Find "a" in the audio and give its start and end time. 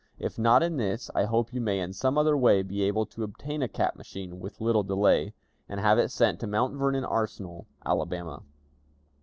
3.61-3.67